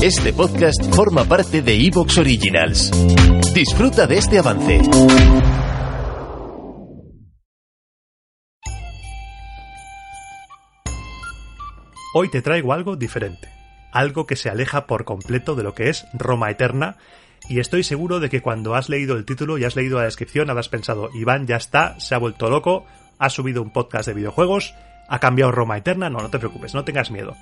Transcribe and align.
Este 0.00 0.32
podcast 0.32 0.94
forma 0.94 1.24
parte 1.24 1.60
de 1.60 1.74
Evox 1.74 2.18
Originals. 2.18 2.92
Disfruta 3.52 4.06
de 4.06 4.18
este 4.18 4.38
avance. 4.38 4.80
Hoy 12.14 12.30
te 12.30 12.42
traigo 12.42 12.72
algo 12.72 12.94
diferente, 12.94 13.48
algo 13.90 14.24
que 14.24 14.36
se 14.36 14.48
aleja 14.48 14.86
por 14.86 15.04
completo 15.04 15.56
de 15.56 15.64
lo 15.64 15.74
que 15.74 15.88
es 15.88 16.06
Roma 16.14 16.48
Eterna, 16.52 16.96
y 17.48 17.58
estoy 17.58 17.82
seguro 17.82 18.20
de 18.20 18.30
que 18.30 18.40
cuando 18.40 18.76
has 18.76 18.88
leído 18.88 19.16
el 19.16 19.24
título 19.24 19.58
y 19.58 19.64
has 19.64 19.74
leído 19.74 19.98
la 19.98 20.04
descripción 20.04 20.48
habrás 20.48 20.68
pensado, 20.68 21.10
Iván 21.12 21.48
ya 21.48 21.56
está, 21.56 21.98
se 21.98 22.14
ha 22.14 22.18
vuelto 22.18 22.48
loco, 22.48 22.86
ha 23.18 23.30
subido 23.30 23.62
un 23.62 23.72
podcast 23.72 24.06
de 24.06 24.14
videojuegos, 24.14 24.76
ha 25.08 25.18
cambiado 25.18 25.50
Roma 25.50 25.76
Eterna, 25.76 26.08
no, 26.08 26.20
no 26.20 26.30
te 26.30 26.38
preocupes, 26.38 26.72
no 26.72 26.84
tengas 26.84 27.10
miedo. 27.10 27.34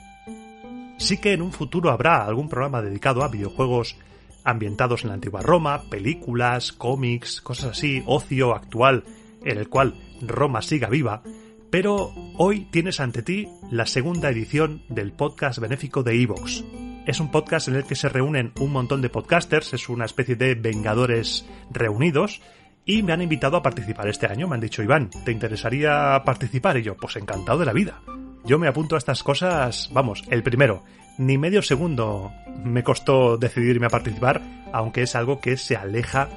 Sí 0.98 1.18
que 1.18 1.32
en 1.32 1.42
un 1.42 1.52
futuro 1.52 1.90
habrá 1.90 2.24
algún 2.24 2.48
programa 2.48 2.82
dedicado 2.82 3.22
a 3.22 3.28
videojuegos 3.28 3.96
ambientados 4.44 5.02
en 5.02 5.08
la 5.08 5.14
antigua 5.14 5.42
Roma, 5.42 5.82
películas, 5.90 6.72
cómics, 6.72 7.40
cosas 7.40 7.72
así, 7.72 8.02
ocio 8.06 8.54
actual, 8.54 9.04
en 9.44 9.58
el 9.58 9.68
cual 9.68 9.94
Roma 10.22 10.62
siga 10.62 10.88
viva, 10.88 11.22
pero 11.70 12.12
hoy 12.38 12.68
tienes 12.70 13.00
ante 13.00 13.22
ti 13.22 13.48
la 13.70 13.86
segunda 13.86 14.30
edición 14.30 14.82
del 14.88 15.12
podcast 15.12 15.58
benéfico 15.58 16.02
de 16.02 16.22
Evox. 16.22 16.64
Es 17.06 17.20
un 17.20 17.30
podcast 17.30 17.68
en 17.68 17.76
el 17.76 17.84
que 17.84 17.94
se 17.94 18.08
reúnen 18.08 18.52
un 18.58 18.72
montón 18.72 19.02
de 19.02 19.10
podcasters, 19.10 19.74
es 19.74 19.88
una 19.88 20.06
especie 20.06 20.36
de 20.36 20.54
vengadores 20.54 21.44
reunidos, 21.70 22.40
y 22.84 23.02
me 23.02 23.12
han 23.12 23.22
invitado 23.22 23.56
a 23.56 23.62
participar 23.62 24.08
este 24.08 24.26
año. 24.26 24.48
Me 24.48 24.54
han 24.54 24.60
dicho, 24.60 24.82
Iván, 24.82 25.10
¿te 25.24 25.32
interesaría 25.32 26.22
participar? 26.24 26.78
Y 26.78 26.82
yo, 26.82 26.96
pues 26.96 27.16
encantado 27.16 27.58
de 27.58 27.66
la 27.66 27.72
vida. 27.72 28.00
Yo 28.46 28.60
me 28.60 28.68
apunto 28.68 28.94
a 28.94 28.98
estas 28.98 29.24
cosas, 29.24 29.90
vamos, 29.92 30.22
el 30.30 30.44
primero, 30.44 30.84
ni 31.18 31.36
medio 31.36 31.62
segundo 31.62 32.30
me 32.62 32.84
costó 32.84 33.36
decidirme 33.36 33.86
a 33.86 33.90
participar, 33.90 34.40
aunque 34.72 35.02
es 35.02 35.16
algo 35.16 35.40
que 35.40 35.56
se 35.56 35.74
aleja 35.74 36.28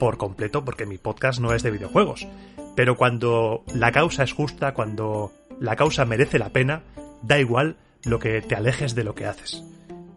por 0.00 0.18
completo 0.18 0.64
porque 0.64 0.86
mi 0.86 0.98
podcast 0.98 1.38
no 1.38 1.54
es 1.54 1.62
de 1.62 1.70
videojuegos. 1.70 2.26
Pero 2.74 2.96
cuando 2.96 3.62
la 3.72 3.92
causa 3.92 4.24
es 4.24 4.32
justa, 4.32 4.74
cuando 4.74 5.30
la 5.60 5.76
causa 5.76 6.04
merece 6.04 6.40
la 6.40 6.48
pena, 6.48 6.82
da 7.22 7.38
igual 7.38 7.76
lo 8.04 8.18
que 8.18 8.40
te 8.42 8.56
alejes 8.56 8.96
de 8.96 9.04
lo 9.04 9.14
que 9.14 9.26
haces. 9.26 9.62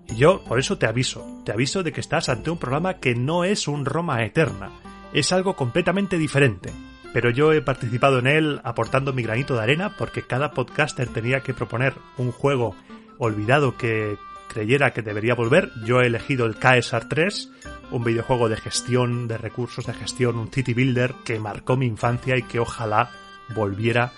Y 0.07 0.15
yo 0.15 0.43
por 0.45 0.57
eso 0.57 0.79
te 0.79 0.87
aviso, 0.87 1.43
te 1.45 1.51
aviso 1.51 1.83
de 1.83 1.91
que 1.91 2.01
estás 2.01 2.27
ante 2.27 2.49
un 2.49 2.57
programa 2.57 2.95
que 2.95 3.13
no 3.13 3.43
es 3.43 3.67
un 3.67 3.85
Roma 3.85 4.25
eterna, 4.25 4.71
es 5.13 5.31
algo 5.31 5.55
completamente 5.55 6.17
diferente. 6.17 6.71
Pero 7.15 7.29
yo 7.29 7.53
he 7.53 7.61
participado 7.61 8.19
en 8.19 8.27
él 8.27 8.59
aportando 8.65 9.13
mi 9.13 9.23
granito 9.23 9.55
de 9.55 9.63
arena 9.63 9.95
porque 9.97 10.23
cada 10.23 10.51
podcaster 10.51 11.07
tenía 11.07 11.39
que 11.39 11.53
proponer 11.53 11.93
un 12.17 12.33
juego 12.33 12.75
olvidado 13.19 13.77
que 13.77 14.17
creyera 14.49 14.91
que 14.91 15.01
debería 15.01 15.33
volver. 15.33 15.71
Yo 15.85 16.01
he 16.01 16.07
elegido 16.07 16.45
el 16.45 16.57
KSR 16.57 17.07
3, 17.07 17.51
un 17.91 18.03
videojuego 18.03 18.49
de 18.49 18.57
gestión 18.57 19.29
de 19.29 19.37
recursos, 19.37 19.85
de 19.85 19.93
gestión, 19.93 20.35
un 20.35 20.51
city 20.51 20.73
builder 20.73 21.13
que 21.23 21.39
marcó 21.39 21.77
mi 21.77 21.85
infancia 21.85 22.35
y 22.35 22.43
que 22.43 22.59
ojalá 22.59 23.11
volviera 23.55 24.11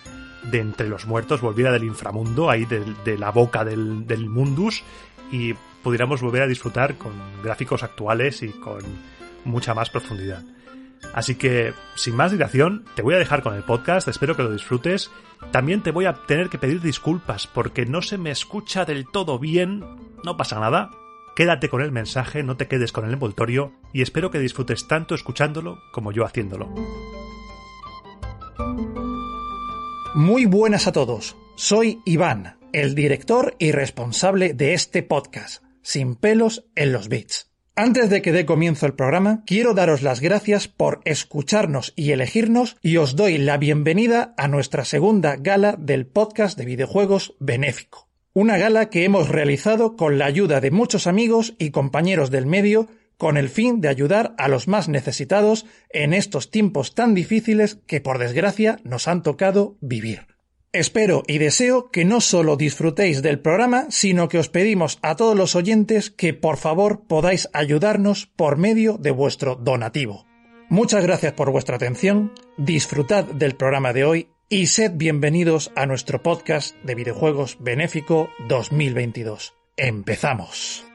de 0.50 0.59
entre 0.59 0.89
los 0.89 1.06
muertos, 1.06 1.39
volviera 1.39 1.72
del 1.72 1.84
inframundo, 1.84 2.50
ahí 2.50 2.66
de, 2.66 3.16
la 3.20 3.30
boca 3.30 3.64
del, 3.64 4.08
del 4.08 4.28
mundus 4.28 4.82
y 5.32 5.54
pudiéramos 5.84 6.20
volver 6.23 6.42
a 6.42 6.48
disfrutar 6.48 6.98
con 6.98 7.14
gráficos 7.44 7.84
actuales 7.84 8.42
y 8.42 8.50
con 8.54 8.82
mucha 9.45 9.76
más 9.76 9.92
profundidad. 9.92 10.44
Así 11.14 11.36
que, 11.36 11.73
sin 11.95 12.16
más 12.16 12.31
dilación, 12.31 12.86
te 12.95 13.02
voy 13.02 13.16
a 13.16 13.20
dejar 13.20 13.42
con 13.42 13.56
el 13.56 13.64
podcast, 13.64 14.08
espero 14.08 14.36
que 14.36 14.44
lo 14.44 14.52
disfrutes. 14.52 15.12
También 15.52 15.81
te 15.81 15.92
voy 15.92 16.06
a 16.06 16.14
tener 16.14 16.50
que 16.50 16.58
pedir 16.58 16.81
disculpas 16.81 17.48
porque 17.48 17.86
no 17.86 18.02
se 18.02 18.17
me 18.17 18.31
escucha 18.31 18.86
del 18.86 19.08
todo 19.08 19.39
bien. 19.39 19.84
No 20.23 20.38
pasa 20.38 20.59
nada. 20.59 20.92
Quédate 21.36 21.70
con 21.70 21.81
el 21.81 21.92
mensaje, 21.92 22.42
no 22.42 22.58
te 22.58 22.67
quedes 22.67 22.92
con 22.92 23.06
el 23.06 23.14
envoltorio 23.14 23.73
y 23.94 24.02
espero 24.02 24.31
que 24.31 24.39
disfrutes 24.39 24.88
tanto 24.88 25.14
escuchándolo 25.14 25.80
como 25.92 26.12
yo 26.12 26.26
haciéndolo. 26.26 26.73
Muy 30.16 30.45
buenas 30.45 30.88
a 30.88 30.92
todos. 30.92 31.38
Soy 31.55 32.02
Iván, 32.05 32.58
el 32.73 32.95
director 32.95 33.55
y 33.60 33.71
responsable 33.71 34.55
de 34.55 34.73
este 34.73 35.04
podcast, 35.04 35.64
Sin 35.83 36.16
pelos 36.16 36.66
en 36.76 36.92
los 36.92 37.08
bits. 37.08 37.52
Antes 37.80 38.10
de 38.10 38.23
que 38.23 38.32
dé 38.32 38.43
comienzo 38.48 38.88
el 38.88 38.95
programa, 38.95 39.43
quiero 39.45 39.76
daros 39.76 40.02
las 40.02 40.20
gracias 40.20 40.67
por 40.67 40.99
escucharnos 41.05 41.93
y 41.95 42.10
elegirnos 42.10 42.76
y 42.82 42.98
os 42.98 43.15
doy 43.15 43.38
la 43.38 43.58
bienvenida 43.58 44.33
a 44.36 44.48
nuestra 44.48 44.83
segunda 44.83 45.36
gala 45.36 45.76
del 45.77 46.08
podcast 46.08 46.58
de 46.58 46.65
videojuegos 46.65 47.36
benéfico. 47.39 48.10
Una 48.33 48.58
gala 48.58 48.89
que 48.89 49.04
hemos 49.04 49.30
realizado 49.30 49.95
con 49.95 50.17
la 50.17 50.26
ayuda 50.26 50.60
de 50.60 50.71
muchos 50.71 51.05
amigos 51.05 51.54
y 51.60 51.70
compañeros 51.70 52.32
del 52.32 52.48
medio 52.48 52.88
con 53.15 53.38
el 53.38 53.48
fin 53.48 53.80
de 53.80 53.89
ayudar 53.89 54.33
a 54.39 54.48
los 54.48 54.67
más 54.67 54.89
necesitados 54.89 55.67
en 55.92 56.15
estos 56.15 56.49
tiempos 56.49 56.95
tan 56.95 57.14
difíciles 57.14 57.77
que 57.86 58.02
por 58.02 58.17
desgracia 58.17 58.80
nos 58.86 59.08
han 59.08 59.21
tocado 59.21 59.77
vivir. 59.82 60.36
Espero 60.77 61.23
y 61.26 61.39
deseo 61.39 61.89
que 61.89 62.05
no 62.05 62.21
solo 62.21 62.55
disfrutéis 62.55 63.23
del 63.23 63.39
programa, 63.39 63.88
sino 63.89 64.30
que 64.30 64.38
os 64.38 64.48
pedimos 64.48 64.99
a 65.02 65.15
todos 65.15 65.36
los 65.36 65.55
oyentes 65.55 66.11
que 66.11 66.36
por 66.36 66.58
favor 66.58 67.02
podáis 67.08 67.49
ayudarnos 67.52 68.27
por 68.27 68.58
medio 68.58 68.99
de 68.99 69.10
vuestro 69.10 69.55
donativo. 69.55 70.27
Muchas 70.70 71.02
gracias 71.02 71.33
por 71.33 71.49
vuestra 71.49 71.77
atención, 71.77 72.32
disfrutad 72.58 73.26
del 73.26 73.55
programa 73.55 73.92
de 73.92 74.05
hoy 74.05 74.30
y 74.49 74.67
sed 74.67 74.92
bienvenidos 74.93 75.71
a 75.76 75.88
nuestro 75.88 76.21
podcast 76.21 76.76
de 76.83 76.94
videojuegos 76.94 77.58
benéfico 77.59 78.30
2022. 78.48 79.55
Empezamos. 79.77 80.86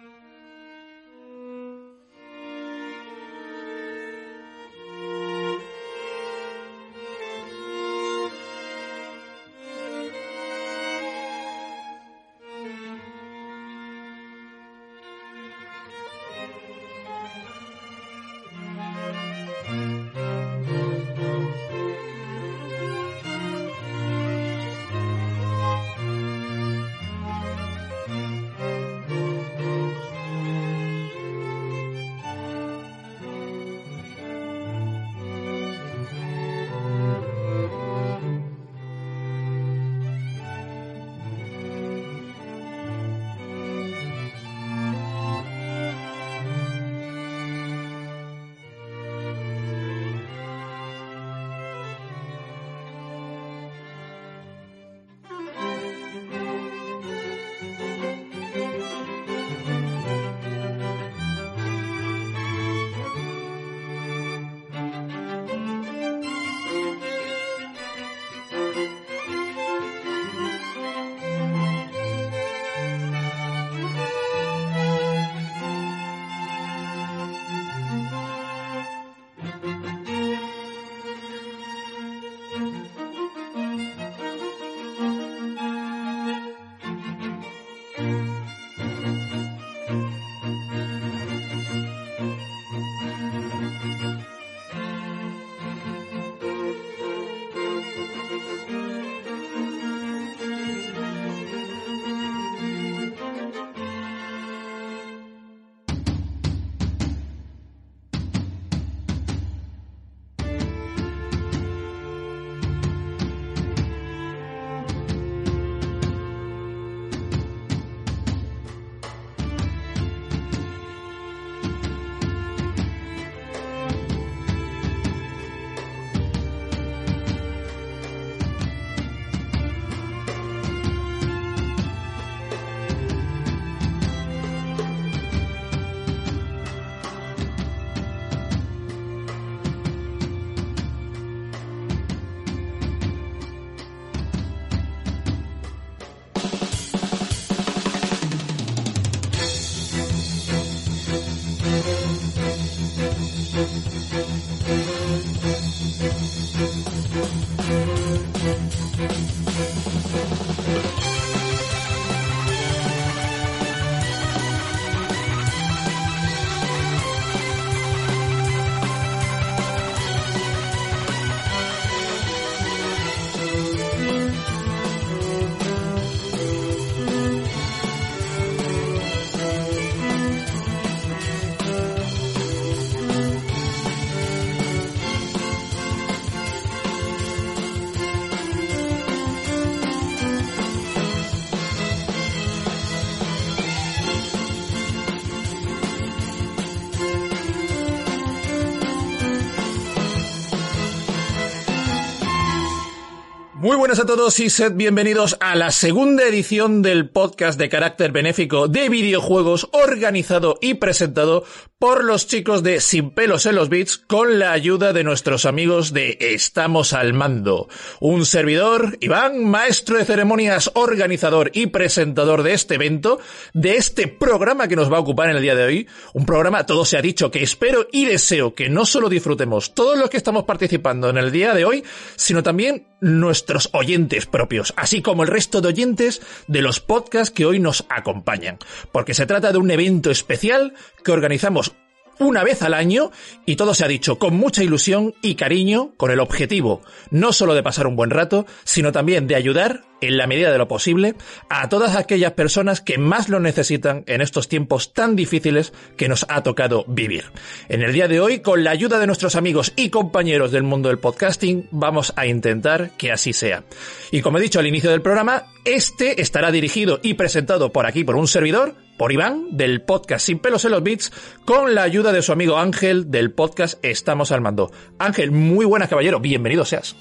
Muy 203.62 203.76
buenas 203.76 204.00
a 204.00 204.06
todos 204.06 204.40
y 204.40 204.50
sed 204.50 204.72
bienvenidos 204.74 205.36
a 205.38 205.54
la 205.54 205.70
segunda 205.70 206.24
edición 206.24 206.82
del 206.82 207.08
podcast 207.10 207.56
de 207.60 207.68
carácter 207.68 208.10
benéfico 208.10 208.66
de 208.66 208.88
videojuegos 208.88 209.68
organizado 209.70 210.58
y 210.60 210.74
presentado 210.74 211.44
por 211.78 212.02
los 212.02 212.26
chicos 212.26 212.64
de 212.64 212.80
Sin 212.80 213.12
pelos 213.12 213.46
en 213.46 213.54
los 213.54 213.68
bits 213.68 213.98
con 213.98 214.40
la 214.40 214.50
ayuda 214.50 214.92
de 214.92 215.04
nuestros 215.04 215.46
amigos 215.46 215.92
de 215.92 216.18
Estamos 216.20 216.92
al 216.92 217.12
mando. 217.12 217.68
Un 218.00 218.26
servidor, 218.26 218.98
Iván, 219.00 219.44
maestro 219.44 219.96
de 219.96 220.06
ceremonias, 220.06 220.72
organizador 220.74 221.52
y 221.54 221.66
presentador 221.68 222.42
de 222.42 222.54
este 222.54 222.74
evento, 222.74 223.20
de 223.54 223.76
este 223.76 224.08
programa 224.08 224.66
que 224.66 224.74
nos 224.74 224.92
va 224.92 224.96
a 224.96 225.00
ocupar 225.00 225.30
en 225.30 225.36
el 225.36 225.42
día 225.42 225.54
de 225.54 225.62
hoy. 225.62 225.88
Un 226.14 226.26
programa, 226.26 226.66
todo 226.66 226.84
se 226.84 226.98
ha 226.98 227.02
dicho, 227.02 227.30
que 227.30 227.44
espero 227.44 227.86
y 227.92 228.06
deseo 228.06 228.56
que 228.56 228.68
no 228.68 228.84
solo 228.84 229.08
disfrutemos 229.08 229.72
todos 229.72 229.96
los 229.96 230.10
que 230.10 230.16
estamos 230.16 230.42
participando 230.42 231.10
en 231.10 231.16
el 231.16 231.30
día 231.30 231.54
de 231.54 231.64
hoy, 231.64 231.84
sino 232.16 232.42
también 232.42 232.91
nuestros 233.02 233.68
oyentes 233.72 234.24
propios, 234.24 234.72
así 234.76 235.02
como 235.02 235.24
el 235.24 235.28
resto 235.28 235.60
de 235.60 235.68
oyentes 235.68 236.22
de 236.46 236.62
los 236.62 236.80
podcasts 236.80 237.34
que 237.34 237.44
hoy 237.44 237.58
nos 237.58 237.84
acompañan. 237.90 238.58
Porque 238.92 239.12
se 239.12 239.26
trata 239.26 239.52
de 239.52 239.58
un 239.58 239.70
evento 239.70 240.10
especial 240.10 240.72
que 241.04 241.12
organizamos 241.12 241.74
una 242.18 242.44
vez 242.44 242.62
al 242.62 242.74
año 242.74 243.10
y 243.44 243.56
todo 243.56 243.74
se 243.74 243.84
ha 243.84 243.88
dicho 243.88 244.18
con 244.18 244.36
mucha 244.36 244.62
ilusión 244.62 245.14
y 245.22 245.34
cariño 245.34 245.92
con 245.96 246.10
el 246.10 246.20
objetivo 246.20 246.82
no 247.10 247.32
solo 247.32 247.54
de 247.54 247.62
pasar 247.62 247.86
un 247.86 247.96
buen 247.96 248.10
rato, 248.10 248.46
sino 248.64 248.92
también 248.92 249.26
de 249.26 249.34
ayudar 249.34 249.82
en 250.02 250.18
la 250.18 250.26
medida 250.26 250.52
de 250.52 250.58
lo 250.58 250.68
posible 250.68 251.14
a 251.48 251.68
todas 251.70 251.96
aquellas 251.96 252.32
personas 252.32 252.82
que 252.82 252.98
más 252.98 253.30
lo 253.30 253.40
necesitan 253.40 254.04
en 254.06 254.20
estos 254.20 254.48
tiempos 254.48 254.92
tan 254.92 255.16
difíciles 255.16 255.72
que 255.96 256.08
nos 256.08 256.26
ha 256.28 256.42
tocado 256.42 256.84
vivir. 256.86 257.24
En 257.68 257.82
el 257.82 257.92
día 257.92 258.08
de 258.08 258.20
hoy, 258.20 258.40
con 258.40 258.64
la 258.64 258.72
ayuda 258.72 258.98
de 258.98 259.06
nuestros 259.06 259.36
amigos 259.36 259.72
y 259.76 259.88
compañeros 259.88 260.52
del 260.52 260.64
mundo 260.64 260.88
del 260.88 260.98
podcasting, 260.98 261.68
vamos 261.70 262.12
a 262.16 262.26
intentar 262.26 262.90
que 262.98 263.12
así 263.12 263.32
sea. 263.32 263.64
Y 264.10 264.20
como 264.20 264.38
he 264.38 264.42
dicho 264.42 264.58
al 264.58 264.66
inicio 264.66 264.90
del 264.90 265.02
programa, 265.02 265.46
este 265.64 266.20
estará 266.20 266.50
dirigido 266.50 267.00
y 267.02 267.14
presentado 267.14 267.72
por 267.72 267.86
aquí 267.86 268.04
por 268.04 268.16
un 268.16 268.26
servidor, 268.26 268.74
por 268.98 269.12
Iván, 269.12 269.56
del 269.56 269.82
podcast 269.82 270.26
Sin 270.26 270.38
pelos 270.38 270.64
en 270.64 270.72
los 270.72 270.82
bits, 270.82 271.12
con 271.44 271.74
la 271.74 271.82
ayuda 271.82 272.12
de 272.12 272.22
su 272.22 272.32
amigo 272.32 272.58
Ángel 272.58 273.10
del 273.10 273.32
podcast 273.32 273.82
Estamos 273.84 274.32
al 274.32 274.40
mando. 274.40 274.70
Ángel, 274.98 275.30
muy 275.30 275.64
buenas 275.64 275.88
caballero, 275.88 276.20
bienvenido 276.20 276.64
seas. 276.64 276.96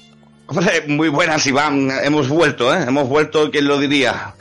Muy 0.88 1.08
buenas, 1.08 1.46
Iván. 1.46 1.90
Hemos 2.02 2.28
vuelto, 2.28 2.74
¿eh? 2.74 2.84
Hemos 2.86 3.08
vuelto, 3.08 3.50
¿quién 3.50 3.66
lo 3.66 3.78
diría? 3.78 4.34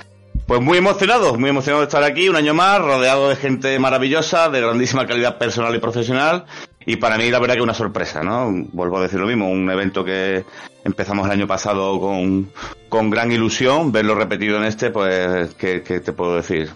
Pues 0.46 0.62
muy 0.62 0.78
emocionado, 0.78 1.38
muy 1.38 1.50
emocionado 1.50 1.82
de 1.82 1.88
estar 1.88 2.04
aquí 2.04 2.28
un 2.28 2.36
año 2.36 2.54
más, 2.54 2.80
rodeado 2.82 3.30
de 3.30 3.36
gente 3.36 3.80
maravillosa, 3.80 4.50
de 4.50 4.60
grandísima 4.60 5.06
calidad 5.08 5.38
personal 5.38 5.74
y 5.76 5.80
profesional. 5.80 6.46
Y 6.86 6.98
para 6.98 7.18
mí 7.18 7.30
la 7.30 7.40
verdad 7.40 7.56
que 7.56 7.62
una 7.62 7.74
sorpresa, 7.74 8.24
¿no? 8.24 8.52
Vuelvo 8.74 8.98
a 8.98 9.04
decir 9.04 9.20
lo 9.20 9.28
mismo, 9.28 9.50
un 9.50 9.70
evento 9.70 10.04
que 10.04 10.44
empezamos 10.84 11.26
el 11.26 11.32
año 11.32 11.48
pasado 11.48 12.00
con, 12.00 12.52
con 12.90 13.10
gran 13.10 13.32
ilusión, 13.32 13.92
verlo 13.92 14.16
repetido 14.16 14.58
en 14.58 14.64
este, 14.64 14.90
pues, 14.90 15.54
¿qué, 15.56 15.84
¿qué 15.84 16.00
te 16.00 16.12
puedo 16.12 16.36
decir? 16.36 16.72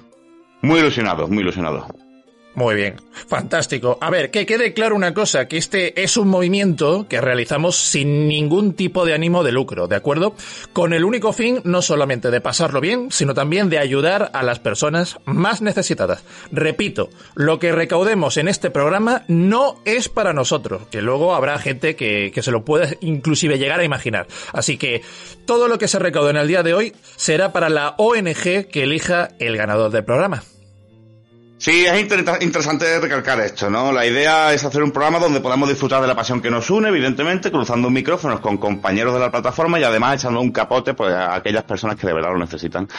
Muy 0.61 0.79
ilusionado, 0.79 1.27
muy 1.27 1.39
ilusionado. 1.39 1.87
Muy 2.55 2.75
bien, 2.75 3.01
fantástico. 3.27 3.97
A 3.99 4.09
ver, 4.09 4.31
que 4.31 4.45
quede 4.45 4.73
claro 4.73 4.95
una 4.95 5.13
cosa, 5.13 5.49
que 5.49 5.57
este 5.57 6.01
es 6.01 6.15
un 6.15 6.29
movimiento 6.29 7.05
que 7.09 7.19
realizamos 7.19 7.75
sin 7.75 8.29
ningún 8.29 8.75
tipo 8.75 9.05
de 9.05 9.13
ánimo 9.13 9.43
de 9.43 9.51
lucro, 9.51 9.87
¿de 9.89 9.97
acuerdo? 9.97 10.35
Con 10.71 10.93
el 10.93 11.03
único 11.03 11.33
fin 11.33 11.59
no 11.65 11.81
solamente 11.81 12.31
de 12.31 12.39
pasarlo 12.39 12.79
bien, 12.79 13.11
sino 13.11 13.33
también 13.33 13.69
de 13.69 13.79
ayudar 13.79 14.31
a 14.33 14.41
las 14.41 14.59
personas 14.59 15.17
más 15.25 15.61
necesitadas. 15.61 16.23
Repito, 16.49 17.09
lo 17.35 17.59
que 17.59 17.73
recaudemos 17.73 18.37
en 18.37 18.47
este 18.47 18.71
programa 18.71 19.23
no 19.27 19.81
es 19.83 20.07
para 20.07 20.31
nosotros, 20.31 20.83
que 20.89 21.01
luego 21.01 21.35
habrá 21.35 21.59
gente 21.59 21.97
que, 21.97 22.31
que 22.33 22.41
se 22.41 22.51
lo 22.51 22.63
puede 22.63 22.97
inclusive 23.01 23.59
llegar 23.59 23.81
a 23.81 23.85
imaginar. 23.85 24.27
Así 24.53 24.77
que 24.77 25.01
todo 25.45 25.67
lo 25.67 25.77
que 25.77 25.89
se 25.89 25.99
recaude 25.99 26.29
en 26.29 26.37
el 26.37 26.47
día 26.47 26.63
de 26.63 26.73
hoy 26.73 26.93
será 27.17 27.51
para 27.51 27.67
la 27.67 27.95
ONG 27.97 28.67
que 28.71 28.83
elija 28.83 29.31
el 29.39 29.57
ganador 29.57 29.91
del 29.91 30.05
programa. 30.05 30.43
Sí, 31.57 31.85
es 31.85 32.01
interesante 32.41 32.99
recalcar 32.99 33.39
esto, 33.39 33.69
¿no? 33.69 33.91
La 33.91 34.05
idea 34.05 34.53
es 34.53 34.63
hacer 34.65 34.83
un 34.83 34.91
programa 34.91 35.19
donde 35.19 35.39
podamos 35.39 35.69
disfrutar 35.69 36.01
de 36.01 36.07
la 36.07 36.15
pasión 36.15 36.41
que 36.41 36.51
nos 36.51 36.69
une, 36.69 36.89
evidentemente, 36.89 37.49
cruzando 37.49 37.89
micrófonos 37.89 38.41
con 38.41 38.57
compañeros 38.57 39.13
de 39.13 39.21
la 39.21 39.31
plataforma 39.31 39.79
y 39.79 39.83
además 39.83 40.15
echando 40.15 40.41
un 40.41 40.51
capote 40.51 40.93
pues, 40.93 41.13
a 41.13 41.33
aquellas 41.33 41.63
personas 41.63 41.95
que 41.95 42.07
de 42.07 42.13
verdad 42.13 42.31
lo 42.33 42.39
necesitan. 42.39 42.89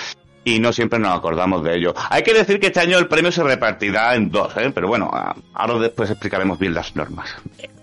Y 0.42 0.58
no 0.58 0.72
siempre 0.72 0.98
nos 0.98 1.16
acordamos 1.16 1.64
de 1.64 1.76
ello. 1.76 1.92
Hay 2.08 2.22
que 2.22 2.32
decir 2.32 2.58
que 2.58 2.68
este 2.68 2.80
año 2.80 2.98
el 2.98 3.08
premio 3.08 3.30
se 3.30 3.42
repartirá 3.42 4.14
en 4.14 4.30
dos, 4.30 4.56
¿eh? 4.56 4.70
Pero 4.72 4.88
bueno, 4.88 5.10
ahora 5.52 5.78
después 5.78 6.08
explicaremos 6.08 6.58
bien 6.58 6.72
las 6.72 6.96
normas. 6.96 7.28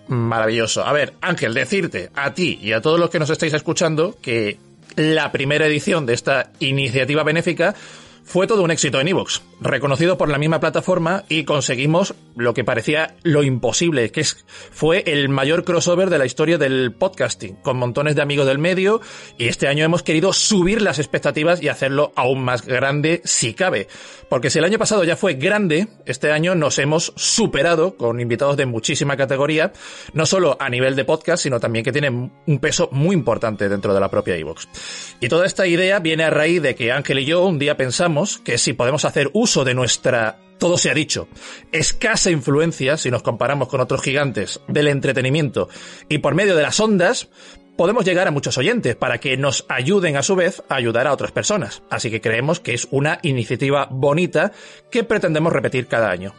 Maravilloso. 0.07 0.85
A 0.85 0.91
ver, 0.91 1.13
Ángel, 1.21 1.53
decirte 1.53 2.09
a 2.15 2.33
ti 2.33 2.59
y 2.61 2.71
a 2.71 2.81
todos 2.81 2.99
los 2.99 3.09
que 3.09 3.19
nos 3.19 3.29
estáis 3.29 3.53
escuchando 3.53 4.15
que 4.21 4.57
la 4.95 5.31
primera 5.31 5.65
edición 5.65 6.05
de 6.05 6.13
esta 6.13 6.51
iniciativa 6.59 7.23
benéfica 7.23 7.75
fue 8.23 8.47
todo 8.47 8.63
un 8.63 8.71
éxito 8.71 8.99
en 8.99 9.07
Evox, 9.07 9.41
reconocido 9.59 10.17
por 10.17 10.29
la 10.29 10.37
misma 10.37 10.59
plataforma 10.59 11.23
y 11.29 11.43
conseguimos 11.43 12.15
lo 12.35 12.53
que 12.53 12.63
parecía 12.63 13.15
lo 13.23 13.43
imposible, 13.43 14.11
que 14.11 14.21
es, 14.21 14.45
fue 14.71 15.03
el 15.05 15.29
mayor 15.29 15.63
crossover 15.63 16.09
de 16.09 16.17
la 16.17 16.25
historia 16.25 16.57
del 16.57 16.93
podcasting, 16.93 17.55
con 17.57 17.77
montones 17.77 18.15
de 18.15 18.21
amigos 18.21 18.47
del 18.47 18.59
medio 18.59 19.01
y 19.37 19.47
este 19.47 19.67
año 19.67 19.83
hemos 19.83 20.03
querido 20.03 20.33
subir 20.33 20.81
las 20.81 20.99
expectativas 20.99 21.61
y 21.61 21.67
hacerlo 21.67 22.13
aún 22.15 22.43
más 22.43 22.65
grande 22.65 23.21
si 23.25 23.53
cabe. 23.53 23.87
Porque 24.29 24.49
si 24.49 24.59
el 24.59 24.65
año 24.65 24.79
pasado 24.79 25.03
ya 25.03 25.15
fue 25.15 25.33
grande, 25.33 25.87
este 26.05 26.31
año 26.31 26.55
nos 26.55 26.79
hemos 26.79 27.13
superado 27.15 27.97
con 27.97 28.19
invitados 28.19 28.57
de 28.57 28.65
muchísima 28.65 29.17
categoría, 29.17 29.73
no 30.13 30.25
solo 30.25 30.57
a 30.59 30.69
nivel 30.69 30.95
de 30.95 31.05
podcast, 31.05 31.43
sino 31.43 31.59
también 31.59 31.85
que 31.85 31.91
tienen 31.91 32.31
un 32.47 32.59
peso 32.59 32.89
muy 32.91 33.15
importante 33.15 33.69
dentro 33.69 33.93
de 33.93 33.99
la 33.99 34.09
propia 34.09 34.35
Evox. 34.35 34.67
Y 35.19 35.27
toda 35.27 35.45
esta 35.45 35.67
idea 35.67 35.99
viene 35.99 36.23
a 36.23 36.29
raíz 36.29 36.61
de 36.61 36.73
que 36.73 36.91
Ángel 36.91 37.19
y 37.19 37.25
yo 37.25 37.45
un 37.45 37.59
día 37.59 37.77
pensamos 37.77 38.12
que 38.43 38.57
si 38.57 38.73
podemos 38.73 39.05
hacer 39.05 39.29
uso 39.33 39.63
de 39.63 39.73
nuestra 39.73 40.39
todo 40.59 40.77
se 40.77 40.89
ha 40.89 40.93
dicho, 40.93 41.27
escasa 41.73 42.31
influencia, 42.31 42.95
si 42.95 43.11
nos 43.11 43.21
comparamos 43.21 43.67
con 43.67 43.81
otros 43.81 44.01
gigantes 44.01 44.61
del 44.69 44.87
entretenimiento, 44.87 45.67
y 46.07 46.19
por 46.19 46.35
medio 46.35 46.55
de 46.55 46.63
las 46.63 46.79
ondas, 46.79 47.27
podemos 47.75 48.05
llegar 48.05 48.27
a 48.27 48.31
muchos 48.31 48.57
oyentes 48.57 48.95
para 48.95 49.17
que 49.17 49.35
nos 49.35 49.65
ayuden 49.67 50.15
a 50.15 50.23
su 50.23 50.35
vez 50.35 50.63
a 50.69 50.75
ayudar 50.75 51.07
a 51.07 51.13
otras 51.13 51.31
personas. 51.31 51.83
Así 51.89 52.09
que 52.09 52.21
creemos 52.21 52.59
que 52.59 52.73
es 52.73 52.87
una 52.91 53.19
iniciativa 53.23 53.87
bonita 53.89 54.51
que 54.89 55.03
pretendemos 55.03 55.51
repetir 55.51 55.87
cada 55.87 56.09
año. 56.09 56.33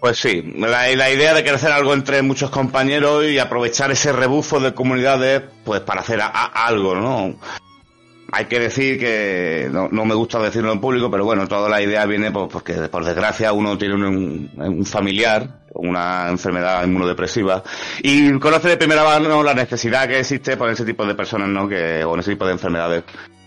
Pues 0.00 0.18
sí, 0.18 0.42
la, 0.56 0.90
idea 0.90 1.32
de 1.32 1.44
crecer 1.44 1.70
algo 1.70 1.94
entre 1.94 2.22
muchos 2.22 2.50
compañeros 2.50 3.24
y 3.24 3.38
aprovechar 3.38 3.92
ese 3.92 4.12
rebufo 4.12 4.58
de 4.58 4.74
comunidades, 4.74 5.42
pues 5.64 5.80
para 5.82 6.00
hacer 6.00 6.20
algo, 6.20 6.96
¿no? 6.96 7.38
Hay 8.34 8.46
que 8.46 8.58
decir 8.58 8.98
que 8.98 9.68
no, 9.70 9.88
me 9.90 10.14
gusta 10.14 10.40
decirlo 10.40 10.72
en 10.72 10.80
público, 10.80 11.10
pero 11.10 11.26
bueno, 11.26 11.46
toda 11.46 11.68
la 11.68 11.82
idea 11.82 12.06
viene 12.06 12.32
porque 12.32 12.74
por 12.90 13.04
desgracia 13.04 13.52
uno 13.52 13.76
tiene 13.76 13.94
un, 13.94 14.86
familiar 14.86 15.60
una 15.74 16.28
enfermedad 16.30 16.84
inmunodepresiva 16.84 17.62
y 18.02 18.38
conoce 18.38 18.70
de 18.70 18.76
primera 18.78 19.04
mano 19.04 19.42
la 19.42 19.54
necesidad 19.54 20.08
que 20.08 20.20
existe 20.20 20.56
por 20.56 20.70
ese 20.70 20.84
tipo 20.84 21.04
de 21.04 21.14
personas, 21.14 21.48
¿no? 21.48 21.68
Que, 21.68 22.04
o 22.04 22.14
en 22.14 22.20
ese 22.20 22.32
tipo 22.32 22.46
de 22.46 22.52
enfermedades. 22.52 23.04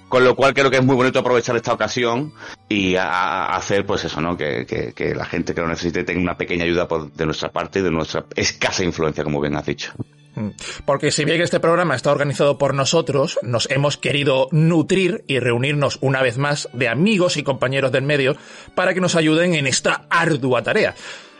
Con 0.08 0.24
lo 0.24 0.36
cual 0.36 0.54
creo 0.54 0.70
que 0.70 0.78
es 0.78 0.86
muy 0.86 0.96
bonito 0.96 1.18
aprovechar 1.20 1.56
esta 1.56 1.74
ocasión 1.74 2.32
y 2.70 2.96
hacer 2.96 3.88
pues 3.88 4.06
eso, 4.06 4.22
¿no? 4.22 4.38
Que, 4.38 4.66
que, 4.96 5.16
la 5.16 5.26
gente 5.26 5.56
que 5.56 5.62
lo 5.62 5.68
necesite 5.68 6.04
tenga 6.04 6.22
una 6.22 6.38
pequeña 6.38 6.64
ayuda 6.64 6.88
de 7.14 7.26
nuestra 7.26 7.50
parte 7.52 7.80
y 7.80 7.82
de 7.82 7.92
nuestra 7.92 8.26
escasa 8.36 8.84
influencia, 8.84 9.24
como 9.24 9.42
bien 9.42 9.56
has 9.56 9.66
dicho. 9.66 9.94
Mm. 10.36 10.50
Porque 10.86 11.12
si 11.12 11.26
bien 11.26 11.42
este 11.42 11.60
programa 11.60 11.96
está 11.96 12.12
organizado 12.12 12.58
por 12.58 12.74
nosotros, 12.74 13.40
nos 13.42 13.70
hemos 13.72 13.98
querido 13.98 14.48
nutrir 14.52 15.24
y 15.28 15.40
reunirnos 15.40 15.98
una 16.02 16.22
vez 16.22 16.38
más 16.38 16.70
de 16.74 16.88
amigos 16.88 17.38
y 17.38 17.44
compañeros 17.44 17.92
del 17.92 18.04
medio 18.04 18.36
para 18.76 18.94
que 18.94 19.02
nos 19.02 19.16
ayuden 19.16 19.56
en 19.56 19.68
esta 19.68 20.06
ardua 20.10 20.62
tarea. 20.62 20.96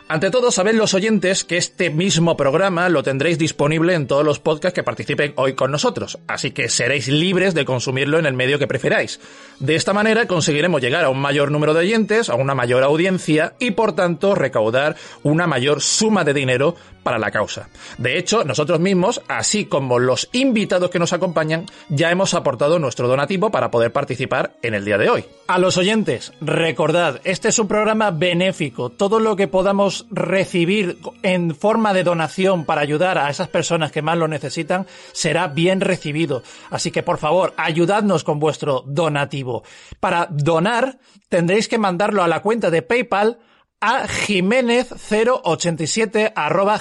Ante 0.08 0.30
todo, 0.30 0.52
saben 0.52 0.78
los 0.78 0.94
oyentes 0.94 1.44
que 1.44 1.58
este 1.58 1.90
mismo 1.90 2.38
programa 2.38 2.90
lo 2.90 3.02
tendréis 3.02 3.40
disponible 3.40 3.96
en 3.96 4.06
todos 4.06 4.24
los 4.24 4.40
podcasts 4.40 4.76
que 4.76 4.84
participen 4.84 5.34
hoy 5.36 5.56
con 5.56 5.72
nosotros, 5.72 6.20
así 6.28 6.52
que 6.52 6.70
seréis 6.70 7.08
libres 7.08 7.56
de 7.56 7.66
consumirlo 7.66 8.20
en 8.20 8.28
el 8.28 8.36
medio 8.36 8.60
que 8.60 8.68
preferáis. 8.68 9.20
De 9.60 9.74
esta 9.74 9.94
manera 9.94 10.28
conseguiremos 10.28 10.80
llegar 10.80 11.06
a 11.06 11.10
un 11.10 11.20
mayor 11.20 11.50
número 11.50 11.74
de 11.74 11.80
oyentes, 11.80 12.30
a 12.30 12.36
una 12.36 12.54
mayor 12.54 12.84
audiencia 12.84 13.56
y 13.58 13.72
por 13.72 13.94
tanto 13.94 14.36
recaudar 14.36 14.96
una 15.24 15.48
mayor 15.48 15.82
suma 15.82 16.24
de 16.24 16.36
dinero 16.36 16.76
para 17.02 17.20
la 17.20 17.32
causa. 17.32 17.70
De 18.00 18.18
hecho, 18.18 18.44
nosotros 18.44 18.80
mismos, 18.80 19.22
así 19.28 19.66
como 19.66 20.00
los 20.00 20.28
invitados 20.34 20.90
que 20.90 20.98
nos 20.98 21.14
acompañan, 21.14 21.68
ya 21.88 22.12
hemos 22.12 22.34
aportado 22.34 22.80
nuestro 22.80 23.08
donativo 23.08 23.52
para 23.52 23.70
poder 23.70 23.92
participar 23.92 24.56
en 24.64 24.74
el 24.74 24.86
día 24.86 24.98
de 24.98 25.10
hoy. 25.10 25.26
A 25.48 25.60
los 25.60 25.78
oyentes, 25.78 26.34
recordad, 26.42 27.22
este 27.24 27.50
es 27.50 27.60
un 27.60 27.68
programa 27.68 28.10
benéfico. 28.10 28.90
Todo 28.90 29.20
lo 29.20 29.36
que 29.36 29.48
podamos 29.48 29.95
recibir 30.12 30.98
en 31.24 31.56
forma 31.56 31.94
de 31.94 32.04
donación 32.04 32.66
para 32.66 32.82
ayudar 32.82 33.18
a 33.18 33.30
esas 33.30 33.48
personas 33.48 33.92
que 33.92 34.02
más 34.02 34.18
lo 34.18 34.28
necesitan 34.28 34.86
será 35.14 35.48
bien 35.48 35.80
recibido. 35.82 36.44
Así 36.70 36.92
que 36.92 37.04
por 37.04 37.18
favor, 37.18 37.54
ayudadnos 37.58 38.24
con 38.24 38.40
vuestro 38.40 38.84
donativo. 38.86 39.64
Para 40.00 40.28
donar, 40.30 41.00
tendréis 41.30 41.68
que 41.68 41.78
mandarlo 41.78 42.24
a 42.24 42.28
la 42.28 42.42
cuenta 42.42 42.70
de 42.70 42.82
PayPal 42.82 43.40
a 43.80 44.08
jiménez087 44.08 46.34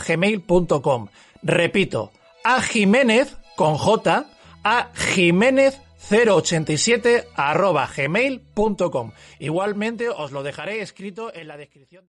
gmail.com. 0.07 1.09
Repito, 1.43 2.13
a 2.43 2.63
jiménez 2.63 3.37
con 3.57 3.77
J 3.77 4.27
a 4.65 4.91
jiménez087 4.95 7.27
arroba 7.37 7.89
gmail.com. 7.95 9.13
Igualmente 9.39 10.09
os 10.09 10.33
lo 10.33 10.43
dejaré 10.43 10.81
escrito 10.81 11.33
en 11.35 11.47
la 11.49 11.57
descripción. 11.57 12.09